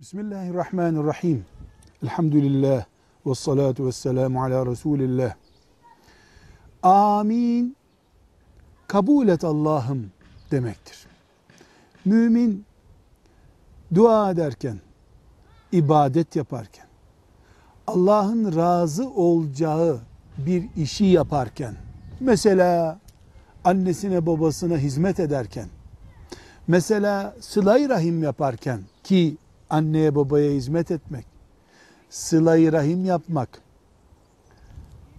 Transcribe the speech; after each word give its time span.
Bismillahirrahmanirrahim. 0.00 1.44
Elhamdülillah 2.02 2.84
ve 3.26 3.34
salatu 3.34 3.86
ve 3.86 3.92
selamu 3.92 4.42
ala 4.42 4.66
Resulillah. 4.66 5.34
Amin. 6.82 7.76
Kabul 8.88 9.28
et 9.28 9.44
Allah'ım 9.44 10.10
demektir. 10.50 11.06
Mümin 12.04 12.64
dua 13.94 14.30
ederken, 14.30 14.78
ibadet 15.72 16.36
yaparken, 16.36 16.86
Allah'ın 17.86 18.56
razı 18.56 19.10
olacağı 19.10 20.00
bir 20.38 20.68
işi 20.76 21.04
yaparken, 21.04 21.74
mesela 22.20 22.98
annesine 23.64 24.26
babasına 24.26 24.78
hizmet 24.78 25.20
ederken, 25.20 25.68
mesela 26.68 27.34
sıla 27.40 27.88
rahim 27.88 28.22
yaparken 28.22 28.80
ki 29.04 29.36
anneye 29.70 30.14
babaya 30.14 30.50
hizmet 30.50 30.90
etmek, 30.90 31.26
sıla 32.10 32.72
rahim 32.72 33.04
yapmak, 33.04 33.62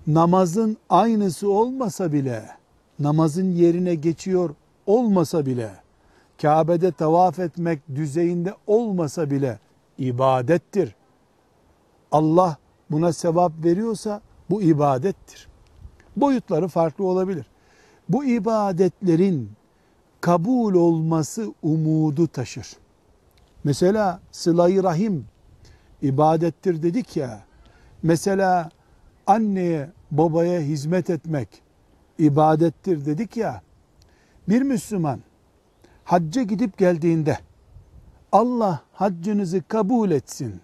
namazın 0.08 0.78
aynısı 0.90 1.52
olmasa 1.52 2.14
bile, 2.14 2.50
namazın 3.00 3.52
yerine 3.52 3.96
geçiyor 3.96 4.50
olmasa 4.86 5.46
bile, 5.46 5.72
Kabe'de 6.42 6.92
tavaf 6.92 7.40
etmek 7.40 7.80
düzeyinde 7.96 8.54
olmasa 8.68 9.32
bile 9.32 9.60
ibadettir. 9.98 10.96
Allah 12.12 12.58
buna 12.92 13.14
sevap 13.14 13.52
veriyorsa 13.64 14.22
bu 14.50 14.62
ibadettir. 14.62 15.48
Boyutları 16.16 16.68
farklı 16.68 17.06
olabilir. 17.06 17.46
Bu 18.10 18.26
ibadetlerin 18.26 19.52
kabul 20.22 20.74
olması 20.74 21.54
umudu 21.64 22.28
taşır. 22.28 22.68
Mesela 23.68 24.20
sıla 24.32 24.84
rahim 24.84 25.26
ibadettir 26.02 26.84
dedik 26.84 27.18
ya. 27.18 27.42
Mesela 28.04 28.70
anneye 29.26 29.90
babaya 30.12 30.60
hizmet 30.62 31.10
etmek 31.10 31.50
ibadettir 32.20 33.06
dedik 33.06 33.38
ya. 33.38 33.62
Bir 34.50 34.62
Müslüman 34.62 35.20
hacca 36.04 36.44
gidip 36.44 36.78
geldiğinde 36.78 37.38
Allah 38.32 38.82
haccınızı 38.94 39.64
kabul 39.68 40.12
etsin 40.12 40.62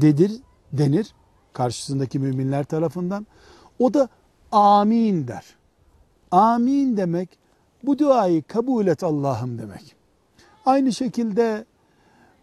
dedir 0.00 0.32
denir 0.72 1.14
karşısındaki 1.52 2.18
müminler 2.18 2.64
tarafından. 2.64 3.26
O 3.78 3.94
da 3.94 4.08
amin 4.52 5.28
der. 5.28 5.44
Amin 6.30 6.96
demek 6.96 7.38
bu 7.82 7.98
duayı 7.98 8.42
kabul 8.42 8.86
et 8.86 9.02
Allah'ım 9.02 9.58
demek. 9.58 9.96
Aynı 10.66 10.92
şekilde 10.92 11.64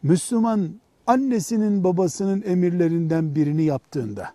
Müslüman 0.05 0.69
annesinin 1.07 1.83
babasının 1.83 2.43
emirlerinden 2.45 3.35
birini 3.35 3.63
yaptığında, 3.63 4.33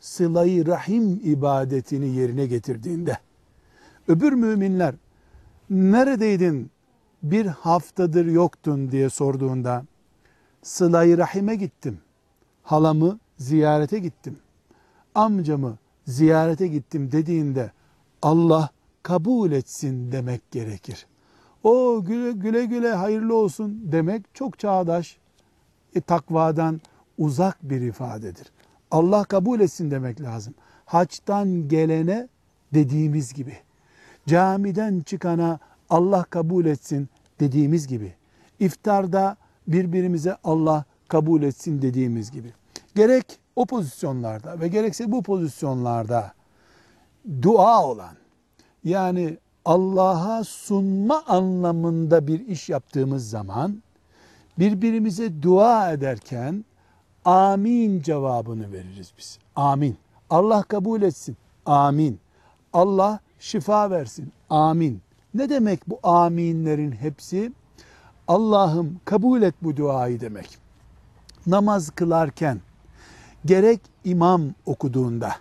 sılayı 0.00 0.66
rahim 0.66 1.20
ibadetini 1.24 2.08
yerine 2.08 2.46
getirdiğinde, 2.46 3.18
öbür 4.08 4.32
müminler 4.32 4.94
neredeydin 5.70 6.70
bir 7.22 7.46
haftadır 7.46 8.26
yoktun 8.26 8.90
diye 8.90 9.10
sorduğunda, 9.10 9.84
sılayı 10.62 11.18
rahime 11.18 11.54
gittim, 11.54 11.98
halamı 12.62 13.18
ziyarete 13.36 13.98
gittim, 13.98 14.38
amcamı 15.14 15.78
ziyarete 16.06 16.68
gittim 16.68 17.12
dediğinde 17.12 17.72
Allah 18.22 18.70
kabul 19.02 19.52
etsin 19.52 20.12
demek 20.12 20.50
gerekir. 20.50 21.06
O 21.64 22.02
güle 22.04 22.32
güle, 22.32 22.64
güle 22.64 22.92
hayırlı 22.92 23.36
olsun 23.36 23.80
demek 23.84 24.34
çok 24.34 24.58
çağdaş, 24.58 25.16
e, 25.94 26.00
takvadan 26.00 26.80
uzak 27.18 27.58
bir 27.62 27.80
ifadedir. 27.80 28.52
Allah 28.90 29.24
kabul 29.24 29.60
etsin 29.60 29.90
demek 29.90 30.20
lazım. 30.20 30.54
Haçtan 30.84 31.68
gelene 31.68 32.28
dediğimiz 32.74 33.34
gibi, 33.34 33.56
camiden 34.26 35.00
çıkana 35.00 35.58
Allah 35.90 36.24
kabul 36.24 36.64
etsin 36.64 37.08
dediğimiz 37.40 37.86
gibi, 37.86 38.14
iftarda 38.60 39.36
birbirimize 39.66 40.36
Allah 40.44 40.84
kabul 41.08 41.42
etsin 41.42 41.82
dediğimiz 41.82 42.30
gibi. 42.30 42.52
Gerek 42.94 43.38
o 43.56 43.66
pozisyonlarda 43.66 44.60
ve 44.60 44.68
gerekse 44.68 45.12
bu 45.12 45.22
pozisyonlarda 45.22 46.32
dua 47.42 47.84
olan, 47.84 48.16
yani 48.84 49.38
Allah'a 49.64 50.44
sunma 50.44 51.22
anlamında 51.26 52.26
bir 52.26 52.46
iş 52.46 52.68
yaptığımız 52.68 53.30
zaman 53.30 53.82
birbirimize 54.58 55.42
dua 55.42 55.92
ederken 55.92 56.64
amin 57.24 58.02
cevabını 58.02 58.72
veririz 58.72 59.12
biz. 59.18 59.38
Amin. 59.56 59.96
Allah 60.30 60.62
kabul 60.62 61.02
etsin. 61.02 61.36
Amin. 61.66 62.20
Allah 62.72 63.20
şifa 63.38 63.90
versin. 63.90 64.32
Amin. 64.50 65.00
Ne 65.34 65.48
demek 65.48 65.90
bu 65.90 66.00
aminlerin 66.02 66.92
hepsi? 66.92 67.52
Allah'ım 68.28 69.00
kabul 69.04 69.42
et 69.42 69.54
bu 69.62 69.76
duayı 69.76 70.20
demek. 70.20 70.58
Namaz 71.46 71.90
kılarken 71.90 72.60
gerek 73.44 73.80
imam 74.04 74.42
okuduğunda 74.66 75.32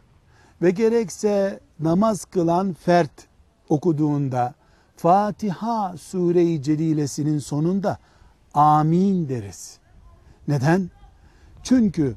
ve 0.62 0.72
gerekse 0.72 1.60
namaz 1.80 2.26
kılan 2.26 2.74
fert 2.74 3.31
okuduğunda 3.72 4.54
Fatiha 4.96 5.98
sure-i 5.98 6.62
celilesinin 6.64 7.40
sonunda 7.40 7.98
amin 8.54 9.30
deriz. 9.30 9.80
Neden? 10.48 10.90
Çünkü 11.64 12.16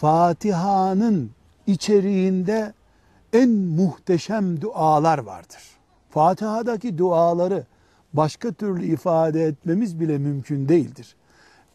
Fatiha'nın 0.00 1.30
içeriğinde 1.66 2.72
en 3.32 3.50
muhteşem 3.50 4.60
dualar 4.60 5.18
vardır. 5.18 5.62
Fatiha'daki 6.10 6.98
duaları 6.98 7.66
başka 8.12 8.52
türlü 8.52 8.86
ifade 8.86 9.44
etmemiz 9.44 10.00
bile 10.00 10.18
mümkün 10.18 10.68
değildir. 10.68 11.16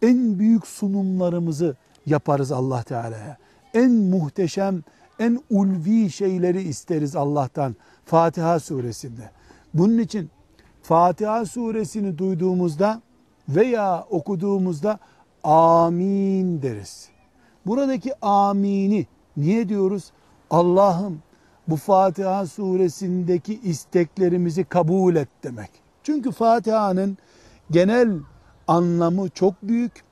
En 0.01 0.39
büyük 0.39 0.67
sunumlarımızı 0.67 1.75
yaparız 2.05 2.51
Allah 2.51 2.83
Teala'ya. 2.83 3.37
En 3.73 3.91
muhteşem, 3.91 4.83
en 5.19 5.43
ulvi 5.49 6.09
şeyleri 6.09 6.61
isteriz 6.61 7.15
Allah'tan 7.15 7.75
Fatiha 8.05 8.59
suresinde. 8.59 9.31
Bunun 9.73 9.97
için 9.97 10.29
Fatiha 10.81 11.45
suresini 11.45 12.17
duyduğumuzda 12.17 13.01
veya 13.49 14.05
okuduğumuzda 14.09 14.99
amin 15.43 16.61
deriz. 16.61 17.09
Buradaki 17.65 18.25
amini 18.25 19.07
niye 19.37 19.69
diyoruz? 19.69 20.11
Allah'ım 20.49 21.19
bu 21.67 21.75
Fatiha 21.75 22.47
suresindeki 22.47 23.59
isteklerimizi 23.59 24.63
kabul 24.63 25.15
et 25.15 25.29
demek. 25.43 25.69
Çünkü 26.03 26.31
Fatiha'nın 26.31 27.17
genel 27.71 28.09
anlamı 28.67 29.29
çok 29.29 29.53
büyük, 29.63 30.03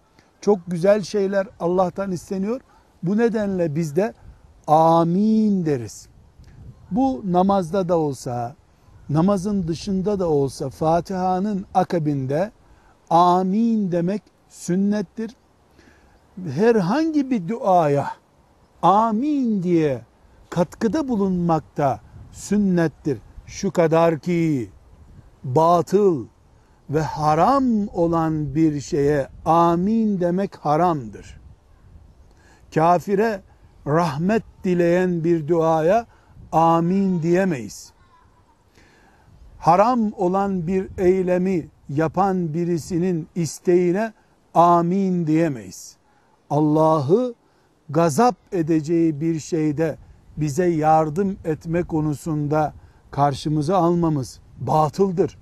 çok 0.42 0.60
güzel 0.68 1.02
şeyler 1.02 1.48
Allah'tan 1.60 2.12
isteniyor. 2.12 2.62
Bu 3.04 3.18
nedenle 3.18 3.76
biz 3.76 3.96
de 3.96 4.14
amin 4.68 5.66
deriz. 5.66 6.08
Bu 6.92 7.22
namazda 7.26 7.90
da 7.90 7.98
olsa, 7.98 8.56
namazın 9.10 9.68
dışında 9.68 10.20
da 10.20 10.30
olsa 10.30 10.70
Fatiha'nın 10.70 11.66
akabinde 11.74 12.52
amin 13.10 13.92
demek 13.92 14.22
sünnettir. 14.50 15.36
Herhangi 16.56 17.32
bir 17.32 17.48
duaya 17.48 18.08
amin 18.82 19.64
diye 19.64 20.02
katkıda 20.50 21.08
bulunmakta 21.08 22.00
sünnettir. 22.32 23.20
Şu 23.46 23.72
kadar 23.72 24.20
ki 24.20 24.70
batıl 25.44 26.26
ve 26.90 27.02
haram 27.02 27.88
olan 27.94 28.56
bir 28.56 28.82
şeye 28.82 29.28
amin 29.46 30.20
demek 30.20 30.56
haramdır. 30.56 31.40
Kafire 32.76 33.42
rahmet 33.88 34.44
dileyen 34.64 35.24
bir 35.24 35.48
duaya 35.48 36.06
amin 36.52 37.22
diyemeyiz. 37.22 37.94
Haram 39.58 40.12
olan 40.18 40.68
bir 40.68 40.88
eylemi 40.98 41.68
yapan 41.90 42.54
birisinin 42.54 43.28
isteğine 43.36 44.14
amin 44.54 45.28
diyemeyiz. 45.28 45.98
Allah'ı 46.50 47.34
gazap 47.90 48.36
edeceği 48.52 49.22
bir 49.22 49.40
şeyde 49.40 49.98
bize 50.38 50.66
yardım 50.66 51.38
etme 51.46 51.84
konusunda 51.84 52.74
karşımıza 53.12 53.78
almamız 53.78 54.40
batıldır. 54.60 55.38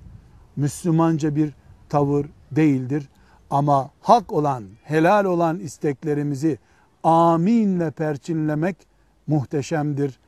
Müslümanca 0.56 1.36
bir 1.36 1.54
tavır 1.90 2.26
değildir. 2.52 3.10
Ama 3.50 3.90
hak 4.02 4.34
olan, 4.34 4.64
helal 4.84 5.26
olan 5.26 5.60
isteklerimizi 5.60 6.58
aminle 7.06 7.92
perçinlemek 7.92 8.88
muhteşemdir. 9.28 10.20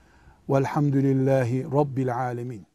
Velhamdülillahi 0.49 1.63
Rabbil 1.63 2.15
alemin. 2.15 2.65